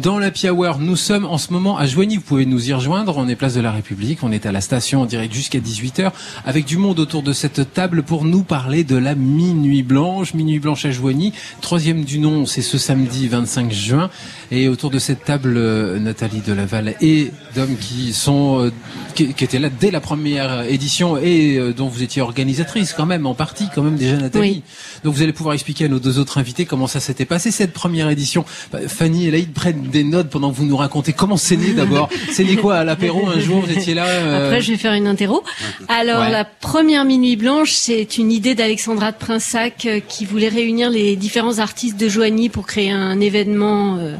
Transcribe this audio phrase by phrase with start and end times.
[0.00, 2.16] Dans la Hour, nous sommes en ce moment à Joigny.
[2.16, 3.18] Vous pouvez nous y rejoindre.
[3.18, 4.22] On est place de la République.
[4.22, 6.12] On est à la station en direct jusqu'à 18h
[6.46, 10.32] avec du monde autour de cette table pour nous parler de la Minuit Blanche.
[10.32, 11.34] Minuit Blanche à Joigny.
[11.60, 14.08] Troisième du nom, c'est ce samedi 25 juin.
[14.50, 18.72] Et autour de cette table, euh, Nathalie Delaval et Dom qui sont, euh,
[19.14, 23.26] qui, étaient là dès la première édition et euh, dont vous étiez organisatrice quand même,
[23.26, 24.62] en partie quand même déjà Nathalie.
[25.04, 27.74] Donc vous allez pouvoir expliquer à nos deux autres invités comment ça s'était passé cette
[27.74, 28.46] première édition.
[28.72, 31.72] Bah, Fanny et Laïd prennent des notes pendant que vous nous racontez comment c'est né
[31.72, 32.08] d'abord.
[32.30, 34.94] c'est né quoi à l'apéro un jour Vous étiez là euh Après, je vais faire
[34.94, 35.42] une interro.
[35.88, 40.90] Alors, la première Minuit Blanche, c'est une idée d'Alexandra de Prinsac euh, qui voulait réunir
[40.90, 43.96] les différents artistes de Joigny pour créer un événement.
[43.98, 44.16] Euh,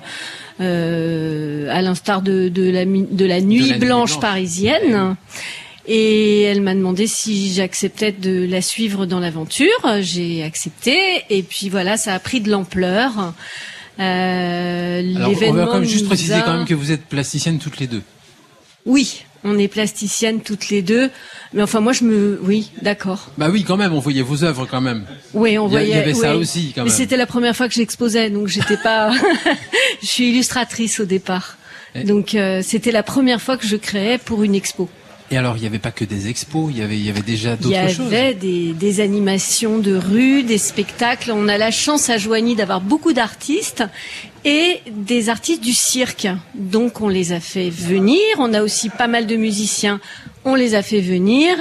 [0.61, 5.17] euh à l'instar de, de, la, de la nuit, blanche, parisienne.
[5.87, 9.67] Et elle m'a demandé si j'acceptais de la suivre dans l'aventure.
[10.01, 10.97] J'ai accepté.
[11.31, 13.33] Et puis voilà, ça a pris de l'ampleur.
[13.99, 15.03] Euh,
[15.49, 18.03] on va quand même juste préciser quand même que vous êtes plasticienne toutes les deux.
[18.87, 21.11] Oui, on est plasticienne toutes les deux.
[21.53, 23.31] Mais enfin, moi, je me, oui, d'accord.
[23.39, 25.05] Bah oui, quand même, on voyait vos œuvres quand même.
[25.35, 25.89] Oui, on voyait.
[25.89, 26.91] Il y avait ça aussi, quand même.
[26.91, 29.13] Mais c'était la première fois que j'exposais, donc j'étais pas.
[30.03, 31.57] je suis illustratrice au départ,
[32.05, 34.89] donc euh, c'était la première fois que je créais pour une expo.
[35.33, 37.23] Et alors, il n'y avait pas que des expos, il y avait, il y avait
[37.23, 38.07] déjà d'autres choses.
[38.11, 41.33] Il y avait des, des, animations de rue, des spectacles.
[41.33, 43.83] On a la chance à Joigny d'avoir beaucoup d'artistes
[44.45, 46.29] et des artistes du cirque.
[46.55, 48.21] Donc, on les a fait venir.
[48.37, 50.01] On a aussi pas mal de musiciens.
[50.45, 51.57] On les a fait venir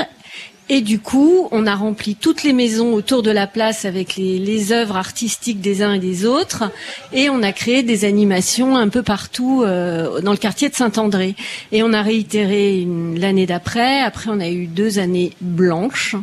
[0.73, 4.72] et du coup, on a rempli toutes les maisons autour de la place avec les,
[4.72, 6.72] œuvres artistiques des uns et des autres.
[7.11, 11.36] Et on a créé des animations un peu partout euh, dans le quartier de Saint-André.
[11.73, 13.99] Et on a réitéré l'année d'après.
[13.99, 16.16] Après, on a eu deux années blanches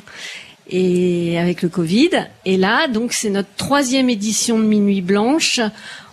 [0.71, 2.09] et avec le Covid.
[2.47, 5.61] Et là, donc, c'est notre troisième édition de Minuit Blanche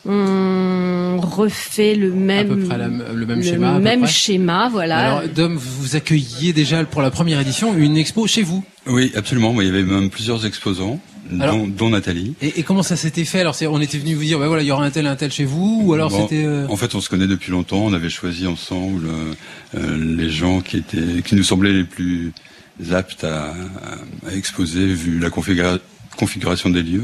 [0.05, 2.69] on refait le même,
[3.13, 3.79] le même schéma.
[3.79, 4.97] même schéma, voilà.
[4.97, 8.63] Alors, Dom, vous accueilliez déjà pour la première édition une expo chez vous?
[8.87, 9.59] Oui, absolument.
[9.61, 10.99] il y avait même plusieurs exposants.
[11.31, 12.35] dont, Nathalie.
[12.41, 13.39] Et, comment ça s'était fait?
[13.39, 15.31] Alors, on était venu vous dire, ben voilà, il y aura un tel, un tel
[15.31, 16.45] chez vous, ou alors c'était.
[16.45, 17.83] Euh, en fait, on se connaît depuis longtemps.
[17.83, 19.33] On avait choisi ensemble euh,
[19.75, 22.31] euh, les gens qui étaient, qui nous semblaient les plus
[22.91, 23.55] aptes à,
[24.27, 25.81] à exposer vu la configuration
[26.69, 27.03] des lieux.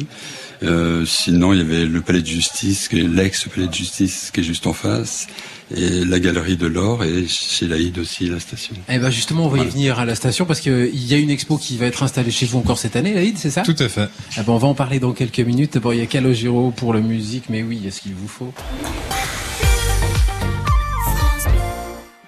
[0.64, 4.68] Euh, sinon, il y avait le palais de justice, l'ex-palais de justice qui est juste
[4.68, 5.28] en face,
[5.76, 8.76] et la galerie de l'or, et chez Laïd aussi la station.
[8.88, 11.32] Eh ben justement, on va y venir à la station parce qu'il y a une
[11.32, 13.62] expo qui va être installée chez vous encore cette année, Laïd, c'est ça?
[13.62, 14.10] Tout à fait.
[14.38, 15.74] Eh ben, on va en parler dans quelques minutes.
[15.74, 18.54] D'abord, il y a Calogero pour la musique, mais oui, est-ce qu'il vous faut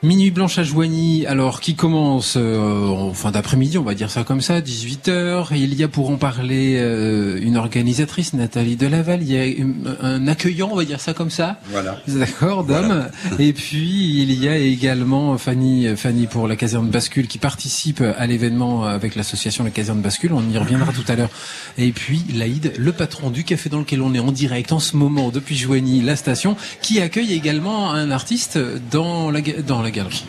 [0.04, 4.26] Minuit blanche à Joigny, alors qui commence euh, en fin d'après-midi, on va dire ça
[4.26, 5.56] comme ça, 18h.
[5.56, 9.22] Il y a pour en parler euh, une organisatrice, Nathalie Delaval.
[9.24, 9.66] Il y a
[10.02, 11.58] un accueillant, on va dire ça comme ça.
[11.72, 12.02] Voilà.
[12.06, 13.08] D'accord, d'homme.
[13.40, 18.28] Et puis il y a également Fanny, Fanny pour la caserne bascule qui participe à
[18.28, 20.34] l'événement avec l'association La Caserne Bascule.
[20.34, 21.30] On y reviendra tout à l'heure.
[21.78, 24.98] Et puis Laïd, le patron du café dans lequel on est en direct en ce
[24.98, 28.60] moment depuis Joigny, la station, qui accueille également un artiste
[28.92, 30.26] dans la dans la galerie.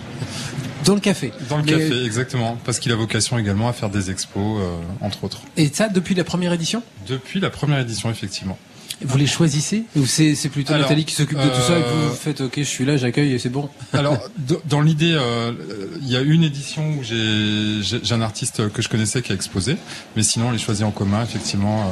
[0.85, 1.33] Dans le café.
[1.49, 2.59] Dans le café, exactement.
[2.65, 5.41] Parce qu'il a vocation également à faire des expos, euh, entre autres.
[5.57, 6.83] Et ça, depuis la première édition?
[7.09, 8.59] Depuis la première édition, effectivement.
[9.01, 9.85] Vous les choisissez?
[9.97, 12.63] Ou c'est plutôt Nathalie qui s'occupe de tout ça et vous euh, faites ok je
[12.63, 14.19] suis là j'accueille et c'est bon Alors
[14.67, 15.53] dans l'idée euh,
[16.01, 19.77] il y a une édition où j'ai un artiste que je connaissais qui a exposé
[20.15, 21.91] mais sinon on les choisit en commun effectivement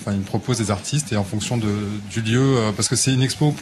[0.00, 1.72] enfin il me propose des artistes et en fonction de,
[2.10, 3.56] du lieu parce que c'est une expo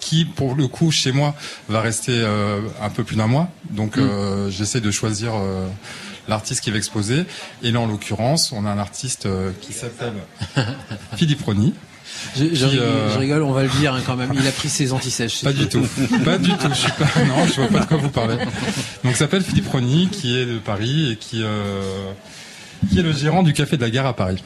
[0.00, 1.34] qui, pour le coup, chez moi,
[1.68, 3.48] va rester euh, un peu plus d'un mois.
[3.70, 4.00] Donc, mm.
[4.00, 5.66] euh, j'essaie de choisir euh,
[6.28, 7.24] l'artiste qui va exposer.
[7.62, 9.28] Et là, en l'occurrence, on a un artiste
[9.60, 10.14] qui s'appelle
[11.16, 11.74] Philippe Rony.
[12.36, 14.32] Je, rigole, on va le dire hein, quand même.
[14.34, 15.44] Il a pris ses antisèches.
[15.44, 15.86] Pas du tout,
[16.24, 16.68] pas du tout.
[16.70, 18.36] Je suis pas, non, je vois pas de quoi vous parlez.
[19.04, 21.42] Donc, s'appelle Philippe Rony, qui est de Paris et qui
[22.90, 24.42] qui est le gérant du café de la gare à Paris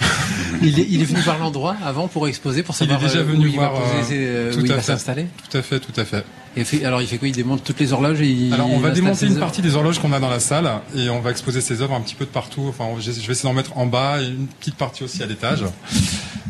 [0.62, 3.22] il, est, il, est, venu voir l'endroit avant pour exposer, pour savoir il est déjà
[3.22, 5.26] venu où voir, il va, euh, il s'installer.
[5.50, 6.24] Tout à fait, tout à fait.
[6.56, 7.28] Et fait, alors il fait quoi?
[7.28, 10.12] Il démonte toutes les horloges et Alors on va démonter une partie des horloges qu'on
[10.12, 12.66] a dans la salle et on va exposer ses œuvres un petit peu de partout.
[12.68, 15.64] Enfin, je vais essayer d'en mettre en bas et une petite partie aussi à l'étage.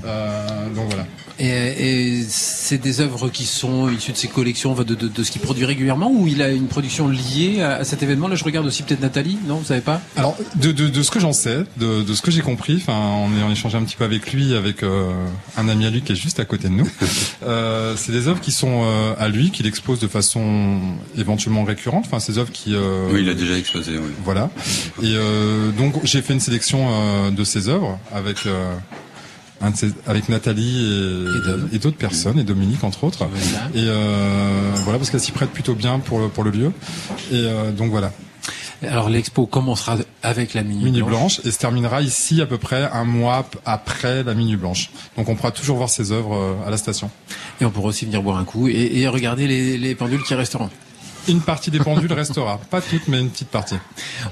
[0.05, 1.07] Euh, donc voilà.
[1.41, 5.31] Et, et c'est des œuvres qui sont issues de ses collections, de, de, de ce
[5.31, 8.29] qu'il produit régulièrement, ou il a une production liée à, cet événement?
[8.29, 10.03] Là, je regarde aussi peut-être Nathalie, non Vous savez pas?
[10.17, 13.43] Alors, de, de, ce que j'en sais, de, ce que j'ai compris, enfin, on est
[13.43, 15.11] en échange un petit peu avec lui, avec euh,
[15.57, 16.89] un ami à lui qui est juste à côté de nous.
[17.47, 20.79] euh, c'est des œuvres qui sont euh, à lui, qu'il expose de façon
[21.17, 22.05] éventuellement récurrente.
[22.07, 22.75] Enfin, ces œuvres qui.
[22.75, 23.93] Euh, oui, il a déjà exposé.
[23.97, 24.13] Oui.
[24.25, 24.51] Voilà.
[25.03, 25.15] Et
[25.79, 28.47] donc, j'ai fait une sélection de ces œuvres avec
[29.61, 31.27] un de ces- avec Nathalie
[31.73, 33.27] et, et d'autres personnes, et Dominique entre autres.
[33.31, 33.69] Voilà.
[33.75, 36.73] Et euh, voilà, parce qu'elle s'y prête plutôt bien pour le, pour le lieu.
[37.31, 38.13] Et euh, donc voilà,
[38.83, 41.37] Alors l'expo commencera avec la Minuit, Minuit Blanche.
[41.37, 44.91] Blanche, et se terminera ici à peu près un mois après la Minuit Blanche.
[45.19, 47.11] Donc on pourra toujours voir ses œuvres euh, à la station.
[47.61, 50.35] Et on pourra aussi venir boire un coup et, et regarder les, les pendules qui
[50.35, 50.71] resteront.
[51.29, 53.77] Une partie des pendules restera, pas toute, mais une petite partie.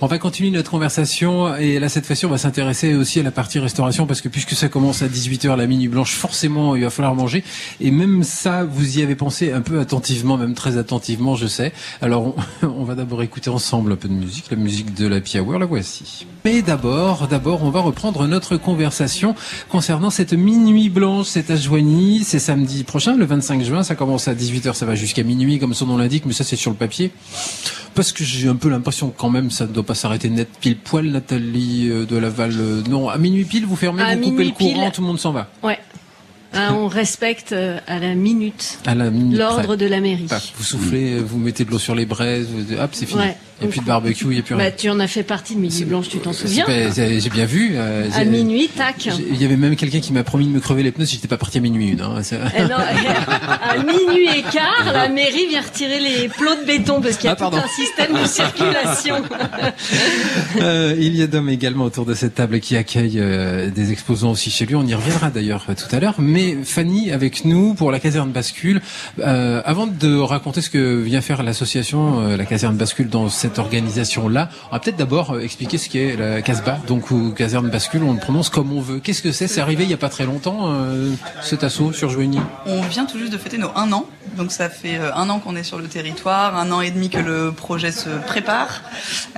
[0.00, 3.30] On va continuer notre conversation et là cette fois-ci on va s'intéresser aussi à la
[3.30, 6.90] partie restauration parce que puisque ça commence à 18h la minuit blanche forcément il va
[6.90, 7.44] falloir manger
[7.80, 11.72] et même ça vous y avez pensé un peu attentivement même très attentivement je sais.
[12.00, 15.58] Alors on, va d'abord écouter ensemble un peu de musique, la musique de la Hour,
[15.58, 16.26] la voici.
[16.44, 19.34] Mais d'abord, d'abord on va reprendre notre conversation
[19.68, 24.26] concernant cette minuit blanche, c'est à Joigny, c'est samedi prochain le 25 juin, ça commence
[24.26, 26.76] à 18h, ça va jusqu'à minuit comme son nom l'indique mais ça c'est sur le
[26.76, 26.87] papier.
[27.94, 30.48] Parce que j'ai un peu l'impression que quand même ça ne doit pas s'arrêter net
[30.60, 32.52] pile poil, Nathalie euh, de Laval.
[32.58, 34.74] euh, Non, à minuit pile, vous fermez, À vous coupez le pile.
[34.74, 35.48] courant, tout le monde s'en va.
[35.62, 35.78] Ouais.
[36.54, 40.26] Hein, on respecte euh, à la minute À la minute l'ordre de la mairie.
[40.28, 43.20] Paf, vous soufflez, euh, vous mettez de l'eau sur les braises, vous- hop, c'est fini.
[43.20, 43.36] Ouais.
[43.60, 44.64] Il n'y a plus de barbecue, il n'y a plus rien.
[44.64, 47.72] Bah, tu en as fait partie de Midi Blanche, tu t'en souviens J'ai bien vu.
[47.74, 49.08] euh, À minuit, tac.
[49.30, 51.28] Il y avait même quelqu'un qui m'a promis de me crever les pneus si j'étais
[51.28, 52.00] pas parti à minuit une.
[52.00, 52.20] Hein.
[52.56, 57.16] Eh non, à minuit et quart, la mairie vient retirer les plots de béton parce
[57.16, 59.16] qu'il y a Ah, tout un système de circulation.
[60.60, 64.30] Euh, il y a d'hommes également autour de cette table qui accueille euh, des exposants
[64.32, 64.74] aussi chez lui.
[64.74, 66.16] On y reviendra d'ailleurs tout à l'heure.
[66.18, 68.80] Mais Fanny avec nous pour la caserne bascule.
[69.22, 74.74] Avant de raconter ce que vient faire l'association, la caserne bascule dans cette organisation-là, on
[74.74, 76.78] va peut-être d'abord euh, expliquer ce qu'est la Casbah.
[76.86, 79.00] Donc ou caserne bascule, on le prononce comme on veut.
[79.00, 79.48] Qu'est-ce que c'est?
[79.48, 81.12] C'est arrivé il y a pas très longtemps euh,
[81.42, 82.40] cet assaut sur Joigny?
[82.66, 84.06] On vient tout juste de fêter nos un an,
[84.36, 87.10] donc ça fait euh, un an qu'on est sur le territoire, un an et demi
[87.10, 88.82] que le projet se prépare.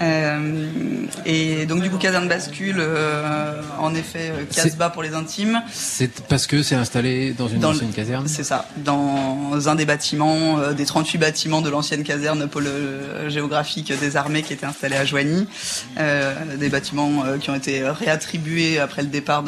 [0.01, 5.63] Euh, et donc du coup, caserne bascule, euh, en effet, Casbah pour les intimes.
[5.73, 8.29] C'est parce que c'est installé dans une Dans ancienne caserne?
[8.29, 12.69] C'est ça, dans un des bâtiments, des 38 bâtiments de l'ancienne caserne pôle
[13.29, 15.47] géographique des armées qui était installé à Joigny.
[15.99, 19.44] Euh, des bâtiments euh, qui ont été réattribués après le départ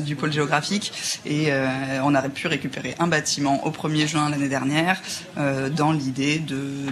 [0.00, 0.92] du pôle géographique.
[1.24, 1.66] Et euh,
[2.02, 5.00] on a pu récupérer un bâtiment au 1er juin l'année dernière
[5.76, 6.42] dans l'idée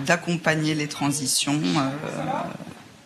[0.06, 1.60] d'accompagner les transitions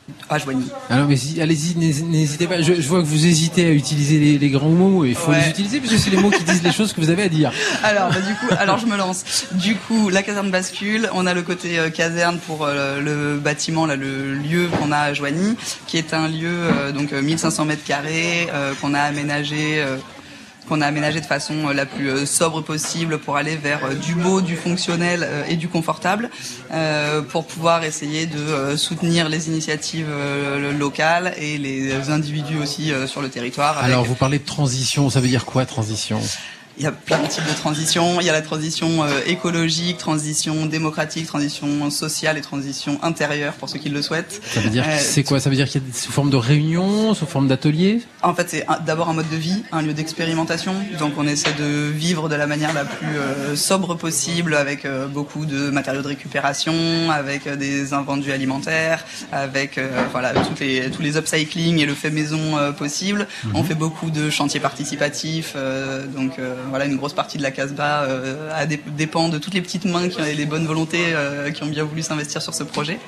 [0.08, 0.64] euh, à Joigny.
[0.90, 2.60] Alors, mais si- allez-y, n'hés- n'hésitez pas.
[2.62, 5.04] Je, je vois que vous hésitez à utiliser les, les grands mots.
[5.04, 5.40] Il faut Ouais.
[5.44, 7.28] les utiliser parce que c'est les mots qui disent les choses que vous avez à
[7.28, 7.52] dire.
[7.82, 9.46] Alors, bah, du coup, alors je me lance.
[9.52, 11.08] Du coup, la caserne bascule.
[11.14, 14.98] On a le côté euh, caserne pour euh, le bâtiment, là, le lieu qu'on a
[14.98, 15.56] à Joigny,
[15.86, 19.84] qui est un lieu euh, donc euh, 1500 mètres carrés euh, qu'on a aménagé.
[20.68, 23.94] Qu'on a aménagé de façon euh, la plus euh, sobre possible pour aller vers euh,
[23.94, 26.30] du beau, du fonctionnel et du confortable,
[27.30, 30.08] pour pouvoir essayer de soutenir les initiatives
[30.78, 33.78] locales et les individus aussi sur le territoire.
[33.78, 35.10] Alors, vous parlez de transition.
[35.10, 36.20] Ça veut dire quoi, transition?
[36.78, 38.20] Il y a plein de types de transitions.
[38.20, 43.68] Il y a la transition euh, écologique, transition démocratique, transition sociale et transition intérieure pour
[43.68, 44.40] ceux qui le souhaitent.
[44.52, 45.38] Ça veut dire Euh, c'est quoi?
[45.40, 48.00] Ça veut dire qu'il y a sous forme de réunion, sous forme d'atelier?
[48.22, 50.74] En fait, c'est d'abord un mode de vie, un lieu d'expérimentation.
[50.98, 55.44] Donc, on essaie de vivre de la manière la plus euh, sobre possible, avec beaucoup
[55.44, 56.74] de matériaux de récupération,
[57.10, 59.78] avec des invendus alimentaires, avec
[60.10, 63.26] voilà toutes les, tous les upcycling et le fait maison possible.
[63.54, 65.54] On fait beaucoup de chantiers participatifs.
[66.14, 66.38] donc,
[66.72, 68.66] voilà, une grosse partie de la Casbah euh,
[68.96, 71.84] dépend de toutes les petites mains qui ont les bonnes volontés, euh, qui ont bien
[71.84, 72.98] voulu s'investir sur ce projet.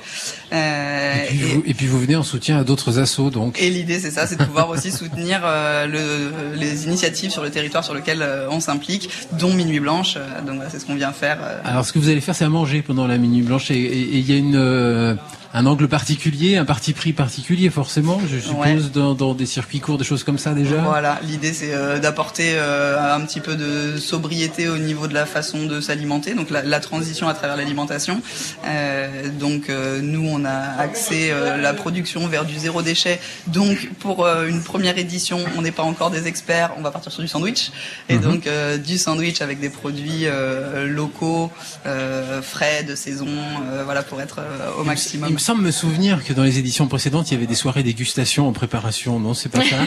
[0.53, 3.61] Euh, et puis, vous, et puis vous venez en soutien à d'autres assos, donc.
[3.61, 7.83] et l'idée, c'est ça, c'est de pouvoir aussi soutenir le, les initiatives sur le territoire
[7.83, 10.15] sur lequel on s'implique, dont Minuit Blanche.
[10.45, 11.37] Donc voilà, c'est ce qu'on vient faire.
[11.63, 14.15] Alors, ce que vous allez faire, c'est à manger pendant la minuit blanche, et et-
[14.15, 15.17] et il y a une
[15.57, 18.89] un angle particulier, un parti pris particulier, forcément, je suppose, Ouais.
[18.93, 20.75] dans, dans des circuits courts, des choses comme ça déjà.
[20.81, 25.25] Voilà, l'idée c'est euh, d'apporter euh, un petit peu de sobriété au niveau de la
[25.25, 28.21] façon de s'alimenter, donc la, la transition à travers l'alimentation.
[28.65, 33.19] Euh, donc euh, nous on a axé euh, la production vers du zéro déchet.
[33.47, 37.11] Donc pour euh, une première édition, on n'est pas encore des experts, on va partir
[37.13, 37.71] sur du sandwich
[38.09, 38.21] et Mhm.
[38.21, 41.49] donc euh, du sandwich avec des produits euh, locaux,
[41.85, 44.39] euh, frais, de saison, euh, voilà pour être
[44.79, 45.29] au maximum.
[45.29, 47.83] Il me semble me souvenir que dans les éditions précédentes, il y avait des soirées
[47.83, 49.19] dégustation en préparation.
[49.19, 49.77] Non, c'est pas ça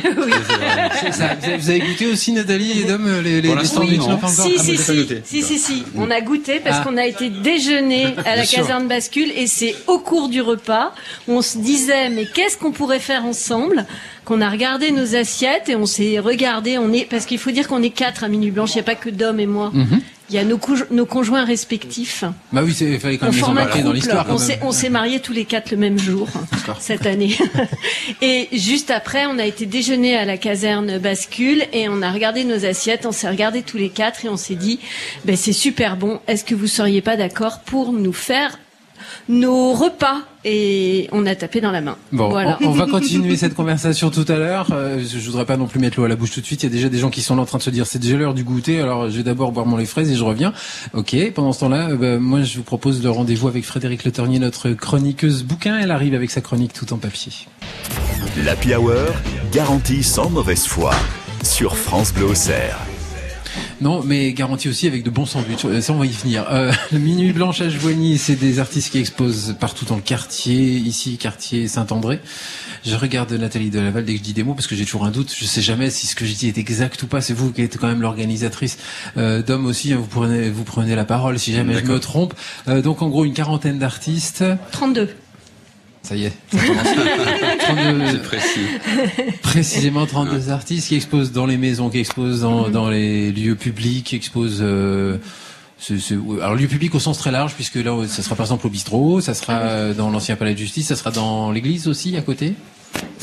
[1.00, 1.30] C'est ça.
[1.58, 4.16] Vous avez- goûté aussi, Nathalie et Dom, les, les, sandwichs non.
[4.18, 5.82] pas Si, Ah, si, si, si, si, si.
[5.96, 6.84] On a goûté parce Ah.
[6.84, 8.58] qu'on a été déjeuner à la Bien sûr.
[8.60, 10.92] caserne bascule et c'est au cours du repas
[11.26, 13.84] où on se disait mais qu'est-ce qu'on pourrait faire ensemble?
[14.24, 17.66] Qu'on a regardé nos assiettes et on s'est regardé on est parce qu'il faut dire
[17.66, 20.00] qu'on est quatre à minuit blanche il n'y a pas que Dom et moi Mhm.
[20.30, 22.24] Il y a nos, nos conjoints respectifs.
[22.52, 24.26] Bah oui, il fallait quand même les embarquer dans l'histoire.
[24.62, 26.28] On s'est mariés tous les quatre le même jour
[26.80, 27.36] cette année.
[28.22, 32.44] et juste après, on a été déjeuner à la caserne bascule et on a regardé
[32.44, 34.80] nos assiettes, on s'est regardé tous les quatre et on s'est dit,
[35.24, 36.20] ben c'est super bon.
[36.26, 38.58] Est-ce que vous seriez pas d'accord pour nous faire
[39.28, 41.96] nos repas et on a tapé dans la main.
[42.12, 42.58] Bon, voilà.
[42.62, 44.68] on, va continuer cette conversation tout à l'heure.
[44.72, 46.62] Euh, je voudrais pas non plus mettre l'eau à la bouche tout de suite.
[46.62, 47.98] Il y a déjà des gens qui sont là en train de se dire c'est
[47.98, 48.80] déjà l'heure du goûter.
[48.80, 50.52] Alors je vais d'abord boire mon lait fraise et je reviens.
[50.94, 51.16] Ok.
[51.34, 54.38] Pendant ce temps-là, euh, bah, moi je vous propose le rendez-vous avec Frédéric Le Ternier,
[54.38, 55.78] notre chroniqueuse bouquin.
[55.78, 57.32] Elle arrive avec sa chronique tout en papier.
[58.44, 58.92] L'Happy Hour,
[59.52, 60.92] garantie sans mauvaise foi
[61.42, 62.26] sur France Bleu
[63.80, 65.64] non, mais garanti aussi avec de bons sandwichs.
[65.64, 66.46] Euh, ça, on va y finir.
[66.50, 70.76] Euh, le Minuit Blanche à Joigny, c'est des artistes qui exposent partout dans le quartier.
[70.76, 72.20] Ici, quartier Saint-André.
[72.84, 75.10] Je regarde Nathalie Delaval dès que je dis des mots parce que j'ai toujours un
[75.10, 75.32] doute.
[75.36, 77.20] Je sais jamais si ce que je dis est exact ou pas.
[77.20, 78.78] C'est vous qui êtes quand même l'organisatrice.
[79.16, 82.34] Euh, Dom aussi, hein, vous prenez, vous prenez la parole si jamais je me trompe.
[82.66, 84.44] Euh, donc en gros, une quarantaine d'artistes.
[84.72, 85.08] 32.
[86.02, 86.32] Ça y est.
[86.50, 88.60] 32, précis.
[89.42, 94.06] Précisément 32 artistes qui exposent dans les maisons, qui exposent dans, dans les lieux publics,
[94.06, 94.60] qui exposent...
[94.60, 95.18] Euh,
[96.42, 99.20] alors lieu public au sens très large puisque là ça sera par exemple au bistrot,
[99.20, 102.54] ça sera dans l'ancien palais de justice, ça sera dans l'église aussi à côté.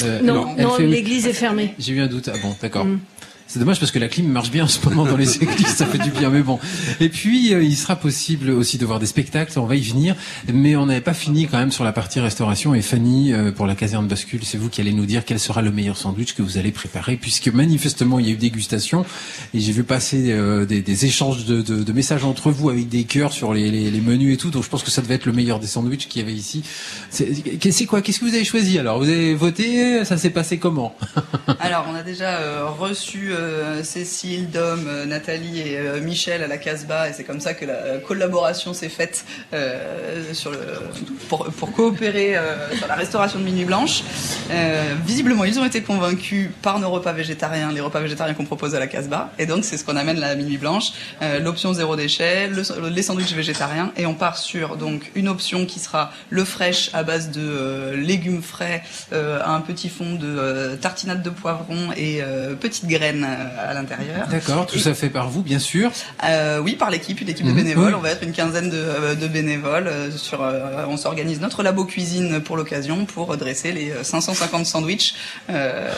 [0.03, 1.74] Euh, non, non, l'église est fermée.
[1.79, 2.29] J'ai eu un doute.
[2.34, 2.86] Ah bon, d'accord.
[2.86, 3.00] Mm.
[3.47, 5.85] C'est dommage parce que la clim marche bien en ce moment dans les églises, ça
[5.85, 6.59] fait du bien, mais bon.
[6.99, 10.15] Et puis, euh, il sera possible aussi de voir des spectacles, on va y venir,
[10.51, 12.73] mais on n'avait pas fini quand même sur la partie restauration.
[12.73, 15.61] Et Fanny, euh, pour la caserne bascule, c'est vous qui allez nous dire quel sera
[15.61, 19.05] le meilleur sandwich que vous allez préparer, puisque manifestement, il y a eu dégustation,
[19.53, 22.89] et j'ai vu passer euh, des, des, échanges de, de, de, messages entre vous avec
[22.89, 25.15] des cœurs sur les, les, les, menus et tout, donc je pense que ça devait
[25.15, 26.63] être le meilleur des sandwichs qu'il y avait ici.
[27.11, 28.01] C'est quoi?
[28.01, 28.97] Qu'est-ce que vous avez choisi alors?
[28.97, 30.03] Vous avez voté?
[30.03, 30.95] Ça s'est passé comment?
[31.59, 36.58] Alors, on a déjà reçu euh, Cécile, Dom, euh, Nathalie et euh, Michel à la
[36.58, 39.25] Casbah, et c'est comme ça que la collaboration s'est faite
[41.30, 42.36] pour coopérer
[42.77, 44.04] sur la restauration de Minuit Blanche.
[45.06, 48.80] visiblement, ils ont été convaincus par nos repas végétariens, les repas végétariens qu'on propose à
[48.80, 50.92] la Casbah, et donc c'est ce qu'on amène à la Minuit Blanche,
[51.42, 56.12] l'option zéro déchet, les sandwichs végétariens, et on part sur donc une option qui sera
[56.30, 62.22] le fraîche à base de légumes frais, un petit fond de tartinade de poivron et
[62.60, 64.27] petites graines à l'intérieur.
[64.27, 65.91] D'accord, tout ça fait par vous, bien sûr.
[66.24, 67.58] Euh, oui, par l'équipe, une équipe de mhm.
[67.58, 67.96] bénévoles.
[67.96, 69.88] On va être une quinzaine de, euh, de bénévoles.
[69.88, 75.15] Euh, sur, euh, on s'organise notre labo cuisine pour l'occasion pour dresser les 550 sandwichs,
[75.50, 75.91] euh,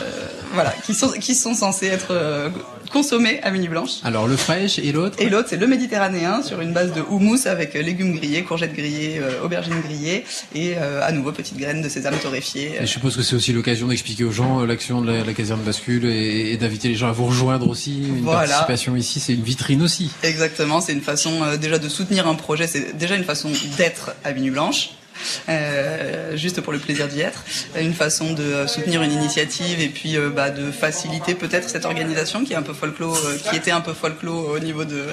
[0.52, 2.50] voilà, qui sont qui sont censés être
[2.90, 3.98] consommés à Mini Blanche.
[4.04, 7.46] Alors le fraîche et l'autre Et l'autre, c'est le méditerranéen sur une base de houmous
[7.46, 12.76] avec légumes grillés, courgettes grillées, aubergines grillées et à nouveau petites graines de sésame torréfiées.
[12.80, 15.60] Et je suppose que c'est aussi l'occasion d'expliquer aux gens l'action de la, la caserne
[15.60, 18.02] bascule et, et d'inviter les gens à vous rejoindre aussi.
[18.08, 20.10] Une participation ici, c'est une vitrine aussi.
[20.22, 24.12] Exactement, c'est une façon euh, déjà de soutenir un projet, c'est déjà une façon d'être
[24.24, 24.90] à Minuit Blanche.
[25.48, 27.44] Euh, juste pour le plaisir d'y être.
[27.78, 31.84] Une façon de euh, soutenir une initiative et puis euh, bah, de faciliter peut-être cette
[31.84, 33.18] organisation qui est un peu folklore,
[33.50, 35.04] qui était un peu folklore au niveau de,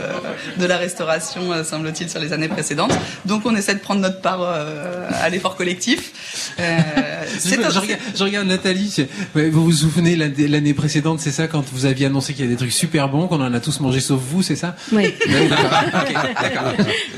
[0.58, 2.94] de la restauration, semble-t-il, sur les années précédentes.
[3.26, 6.12] Donc on essaie de prendre notre part à l'effort collectif.
[6.58, 12.08] je, regarde, je, regarde, Nathalie, vous vous souvenez l'année précédente, c'est ça, quand vous aviez
[12.08, 14.42] annoncé qu'il y a des trucs super bons, qu'on en a tous mangé sauf vous,
[14.44, 15.14] c'est ça Oui.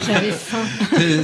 [0.08, 0.58] J'avais faim.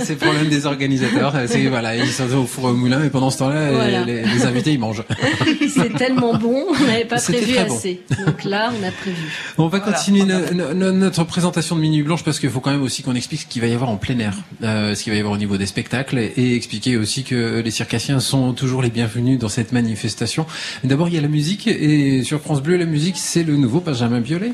[0.03, 1.35] C'est le problème des organisateurs
[1.69, 5.03] voilà, ils sont au four au moulin, et pendant ce temps-là, les, invités ils mangent.
[5.73, 8.01] C'est tellement bon, on n'avait pas prévu assez.
[8.25, 9.17] Donc là, on a prévu.
[9.57, 13.15] On va continuer notre présentation de Minuit Blanche parce qu'il faut quand même aussi qu'on
[13.15, 14.33] explique ce qu'il va y avoir en plein air,
[14.63, 17.71] euh, ce qu'il va y avoir au niveau des spectacles, et, expliquer aussi que les
[17.71, 20.45] circassiens sont toujours les bienvenus dans cette manifestation.
[20.83, 23.79] D'abord, il y a la musique, et sur France Bleu, la musique, c'est le nouveau
[23.79, 24.53] Benjamin Biolay.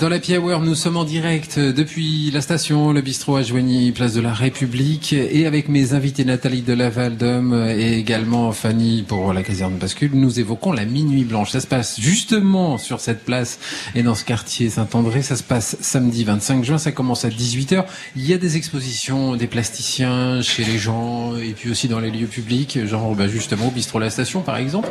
[0.00, 4.14] Dans la Hour, nous sommes en direct depuis la station, le bistrot à Joigny, place
[4.14, 9.42] de la République, et avec mes invités Nathalie de Lavaldom et également Fanny pour la
[9.42, 11.50] caserne bascule, nous évoquons la minuit blanche.
[11.50, 13.58] Ça se passe justement sur cette place
[13.94, 15.20] et dans ce quartier Saint-André.
[15.20, 17.84] Ça se passe samedi 25 juin, ça commence à 18h.
[18.16, 22.10] Il y a des expositions des plasticiens chez les gens et puis aussi dans les
[22.10, 24.88] lieux publics, genre bah, justement au bistrot La Station par exemple.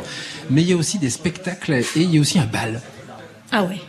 [0.48, 2.80] Mais il y a aussi des spectacles et il y a aussi un bal.
[3.50, 3.80] Ah ouais.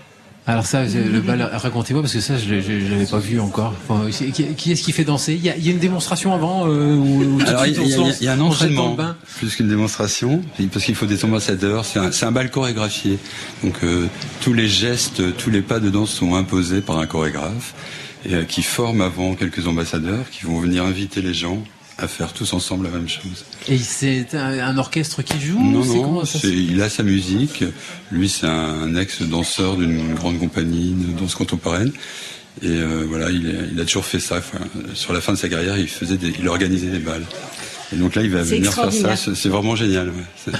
[0.45, 3.73] Alors ça, le bal, racontez-moi parce que ça, je, ne l'avais pas vu encore.
[4.57, 5.35] qui, est-ce qui fait danser?
[5.35, 6.99] Il y, a, une démonstration avant euh,
[7.47, 7.73] Alors, il,
[8.21, 8.97] y a, un entraînement
[9.37, 10.41] plus qu'une démonstration,
[10.73, 11.85] parce qu'il faut des ambassadeurs.
[11.85, 13.19] C'est un, bal chorégraphié,
[13.63, 14.07] donc euh,
[14.41, 17.73] tous les gestes, tous les pas de danse sont imposés par un chorégraphe
[18.25, 21.63] et euh, qui forme avant quelques ambassadeurs qui vont venir inviter les gens
[21.97, 23.45] à faire tous ensemble la même chose.
[23.67, 27.63] Et c'est un, un orchestre qui joue Non, c'est non, ça il a sa musique.
[28.11, 31.91] Lui, c'est un ex-danseur d'une grande compagnie de danse contemporaine.
[32.61, 34.37] Et euh, voilà, il, est- il a toujours fait ça.
[34.37, 34.59] Enfin,
[34.93, 37.25] sur la fin de sa carrière, il faisait, des- il organisait des balles.
[37.91, 39.15] Et donc là, il va venir faire ça.
[39.35, 40.09] C'est vraiment génial.
[40.09, 40.23] ouais.
[40.43, 40.51] C'est-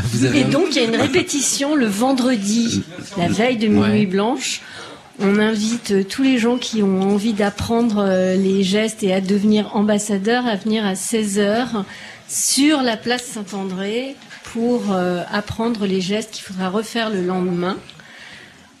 [0.12, 2.82] Vous avez Et donc, il y a une répétition le vendredi,
[3.18, 4.06] la veille de Minuit Ouais.
[4.06, 4.60] Blanche.
[5.20, 9.20] On invite euh, tous les gens qui ont envie d'apprendre euh, les gestes et à
[9.20, 11.84] devenir ambassadeurs à venir à 16h
[12.28, 17.76] sur la place Saint-André pour euh, apprendre les gestes qu'il faudra refaire le lendemain.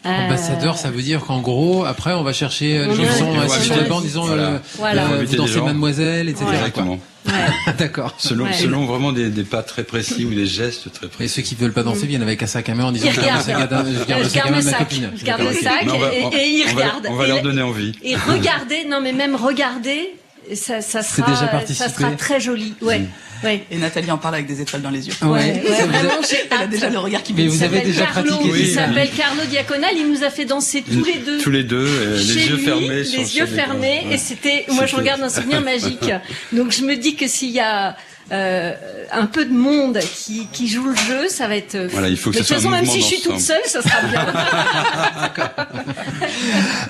[0.04, 3.18] Euh, Ambassadeur, ça veut dire qu'en gros, après, on va chercher euh, les gens qui
[3.18, 4.42] sont assis sur le banc en disant Voilà.
[4.42, 5.06] euh, Voilà.
[5.06, 6.44] euh, vous dansez mademoiselle, etc.
[6.52, 6.98] Exactement.
[7.26, 7.32] ouais.
[7.78, 8.14] D'accord.
[8.18, 8.52] Selon, Ouais.
[8.52, 11.34] selon vraiment des, des pas très précis ou des gestes très Et précis.
[11.36, 13.28] ceux qui veulent pas danser viennent avec un sac à main en disant je garde
[13.28, 13.44] le regardent.
[13.44, 14.78] sac à main- je garde le Je sac à garde main le de ma sac.
[14.80, 15.10] copine.
[15.16, 17.06] Je garde le sac et, et ils on va- regardent.
[17.10, 17.92] On va Et leur le- donner envie.
[18.02, 20.14] Et regardez, non mais même regardez,
[20.54, 21.32] ça, ça sera,
[21.66, 22.74] ça sera très joli.
[22.82, 23.02] Ouais,
[23.44, 23.64] ouais.
[23.70, 25.14] Et Nathalie en parle avec des étoiles dans les yeux.
[25.22, 25.62] Ouais.
[25.66, 26.10] Vraiment,
[26.50, 28.86] Elle a déjà le regard qui Mais me vous avez déjà Carlo, pratiqué Il ça.
[28.86, 29.90] s'appelle Carlo Diaconal.
[29.96, 31.38] Il nous a fait danser tous les deux.
[31.38, 32.88] Tous les deux, euh, les chez yeux lui, fermés.
[32.88, 34.14] les sur- yeux fermés, Ouais.
[34.14, 36.10] et c'était, moi je regarde un souvenir magique.
[36.52, 37.96] Donc je me dis que s'il y a
[38.32, 38.72] euh,
[39.12, 41.76] un peu de monde qui, qui joue le jeu, ça va être.
[41.90, 43.60] Voilà, il faut que Mais ce de toute façon, même si je suis toute seule,
[43.66, 44.26] ça sera bien.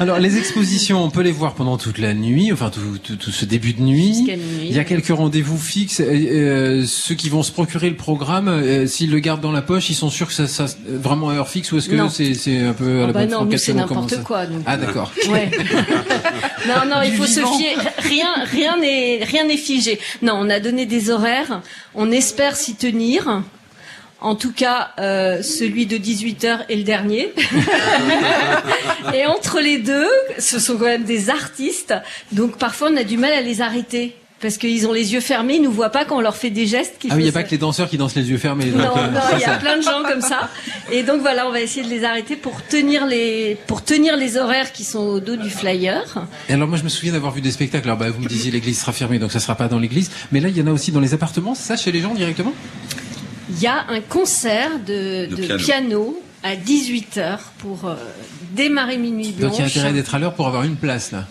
[0.01, 3.31] Alors les expositions, on peut les voir pendant toute la nuit, enfin tout, tout, tout
[3.31, 4.25] ce début de nuit.
[4.63, 6.01] Il y a quelques rendez-vous fixes.
[6.01, 9.63] Euh, euh, ceux qui vont se procurer le programme, euh, s'ils le gardent dans la
[9.63, 12.09] poche, ils sont sûrs que ça, ça vraiment à heure fixe ou est-ce que Non.
[12.09, 14.47] c'est un peu à la Oh bah non, c'est n'importe quoi.
[14.47, 14.63] donc.
[14.67, 15.13] Ah d'accord.
[15.29, 15.51] Ouais.
[16.69, 17.77] non, non, il Du faut se fier.
[17.99, 19.99] Rien, rien n'est, rien n'est figé.
[20.23, 21.32] Non, on a donné des horaires.
[21.95, 23.43] On espère s'y tenir.
[24.21, 27.33] En tout cas, euh, celui de 18 h est le dernier.
[29.15, 30.09] Et entre les deux,
[30.39, 31.95] ce sont quand même des artistes.
[32.31, 34.17] Donc parfois, on a du mal à les arrêter.
[34.43, 36.67] Parce qu'ils ont les yeux fermés, ils nous voient pas quand on leur fait des
[36.67, 36.97] gestes.
[37.05, 38.67] Ah oui, il n'y a pas que les danseurs qui dansent les yeux fermés.
[38.67, 40.51] donc, non, euh, il y a ça- plein de gens comme ça.
[40.91, 44.37] Et donc voilà, on va essayer de les arrêter pour tenir les, pour tenir les
[44.37, 46.03] horaires qui sont au dos du flyer.
[46.49, 47.87] Et alors moi je me souviens d'avoir vu des spectacles.
[47.87, 50.11] Alors bah, vous me disiez l'église sera fermée, donc ça sera pas dans l'église.
[50.33, 52.13] Mais là il y en a aussi dans les appartements, c'est ça chez les gens
[52.15, 52.53] directement?
[53.51, 55.59] Il y a un concert de, De de piano.
[55.59, 56.21] piano.
[56.43, 57.95] à 18h pour euh,
[58.57, 59.51] démarrer Minuit Blanche.
[59.51, 61.27] Donc il y a intérêt d'être à l'heure pour avoir une place là.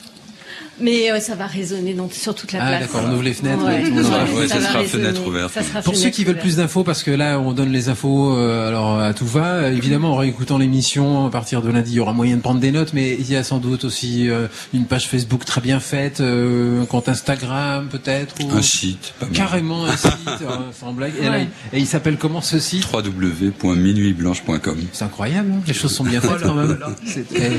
[0.79, 2.81] Mais euh, ça va résonner dans, sur toute la Ah, place.
[2.81, 4.03] d'accord, on ouvre les fenêtres, Ouais, tout
[4.47, 5.53] ça sera fenêtre ouverte.
[5.53, 8.35] Ça sera Pour ceux qui veulent plus d'infos, parce que là on donne les infos
[8.35, 9.55] euh, alors à tout va.
[9.55, 12.59] euh, Évidemment, en réécoutant l'émission à partir de lundi, il y aura moyen de prendre
[12.59, 15.79] des notes, mais il y a sans doute aussi euh, une page Facebook très bien
[15.79, 20.45] faite, euh, un compte Instagram peut-être, ou Un site, pas carrément un site, euh,
[20.79, 21.13] sans blague.
[21.21, 21.47] Et, là, Ouais.
[21.73, 22.85] et il s'appelle comment ce site?
[22.91, 24.77] www.minuitblanche.com.
[24.93, 26.77] C'est incroyable, hein les choses sont bien faites quand même.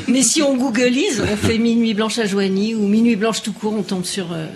[0.08, 3.74] Mais si on googlise, on fait Minuit Blanche à Joigny ou Minuit Blanche tout court,
[3.76, 4.46] on tombe sur, euh,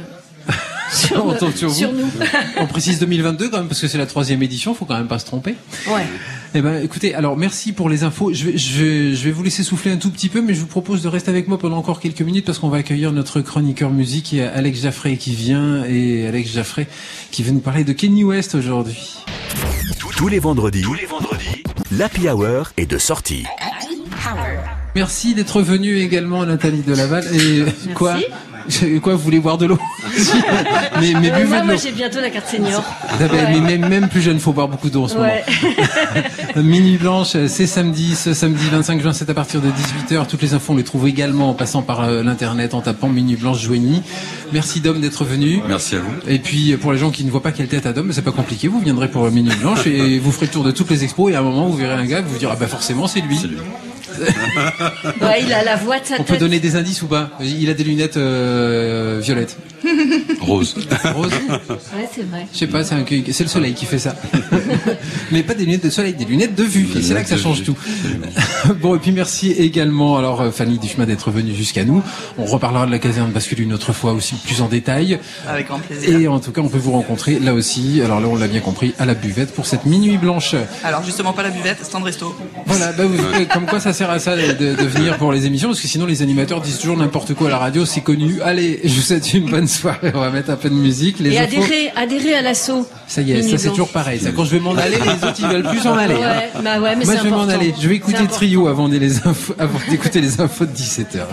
[0.93, 1.87] sur, On tombe sur vous.
[1.93, 2.11] nous.
[2.57, 5.19] On précise 2022 quand même parce que c'est la troisième édition, faut quand même pas
[5.19, 5.55] se tromper.
[5.89, 6.07] Ouais.
[6.55, 8.33] Eh ben, écoutez, alors merci pour les infos.
[8.33, 10.61] Je vais, je, vais, je vais vous laisser souffler un tout petit peu, mais je
[10.61, 13.41] vous propose de rester avec moi pendant encore quelques minutes parce qu'on va accueillir notre
[13.41, 16.87] chroniqueur musique, il y a Alex Jaffray qui vient et Alex Jaffray
[17.31, 19.17] qui va nous parler de Kenny West aujourd'hui.
[20.17, 23.45] Tous les vendredis, tous les vendredis, l'Happy Hour est de sortie.
[24.97, 27.23] Merci d'être venu également Nathalie de Laval.
[27.35, 28.15] Et quoi
[28.67, 29.79] Je- Quoi, vous voulez boire de l'eau
[31.01, 31.81] mais, mais Euh, buvez moi, de moi l'eau.
[31.81, 32.83] j'ai bientôt la carte senior.
[33.07, 33.61] Ah ben, Ouais.
[33.61, 35.45] Mais même, même plus jeune, faut boire beaucoup d'eau en ce Ouais.
[36.57, 36.67] moment.
[36.69, 40.27] Minuit Blanche, c'est samedi, ce samedi 25 juin, c'est à partir de 18h.
[40.27, 43.37] Toutes les infos, on les trouve également en passant par euh, l'internet, en tapant Minuit
[43.37, 44.03] Blanche Joigny.
[44.55, 45.61] Merci Dom d'être venu.
[45.69, 46.11] Merci à vous.
[46.27, 48.23] Et puis euh, pour les gens qui ne voient pas quelle tête a Dom, c'est
[48.23, 51.05] pas compliqué, vous viendrez pour Minuit Blanche et vous ferez le tour de toutes les
[51.05, 53.07] expos et à un moment vous verrez un gars, vous vous direz ah bah forcément
[53.07, 53.39] c'est lui.
[55.21, 56.27] Ouais, il a la voix de sa On tête.
[56.27, 59.57] peut donner des indices ou pas Il a des lunettes euh, violettes.
[60.41, 60.75] Rose.
[61.15, 62.47] Rose Ouais, c'est vrai.
[62.53, 64.15] Je sais pas, c'est un- c'est le soleil qui fait ça.
[65.33, 66.87] Mais pas des lunettes de soleil, des lunettes de vue.
[66.97, 67.77] Et c'est là que ça change tout.
[68.81, 72.03] bon, et puis merci également, alors euh, Fanny Duchemin d'être venue jusqu'à nous.
[72.39, 75.19] On reparlera de la caserne bascule une autre fois aussi plus en détail.
[75.49, 76.19] Avec grand plaisir.
[76.21, 78.61] Et en tout cas, on peut vous rencontrer là aussi, alors là on l'a bien
[78.61, 80.55] compris, à la buvette pour cette minuit blanche.
[80.85, 82.35] Alors justement pas la buvette, stand resto.
[82.67, 83.17] Voilà, bah, vous-
[83.53, 85.89] comme quoi ça sert à ça de, de- de venir pour les émissions, parce que
[85.89, 88.41] sinon les animateurs disent toujours n'importe quoi à la radio, c'est connu.
[88.43, 91.19] Allez, je vous souhaite une bonne soirée, on va mettre un peu de musique.
[91.21, 92.87] Les Et adhérer, adhérer à l'assaut.
[93.07, 94.21] Ça y est, ça c'est toujours pareil.
[94.21, 96.15] Ça, quand je vais m'en aller, les autres ils veulent plus s'en aller.
[96.23, 96.43] hein.
[96.63, 97.75] Bah ouais, mais Moi je vais m'en aller.
[97.81, 98.27] Je vais écouter.
[98.27, 101.27] Trio avant, les infos, avant d'écouter les infos de 17h.